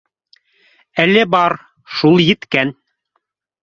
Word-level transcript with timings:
Әле 1.05 1.27
бар, 1.35 1.59
шул 2.01 2.21
еткән 2.27 2.77